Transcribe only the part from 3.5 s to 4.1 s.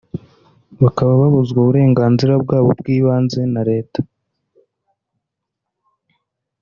na Leta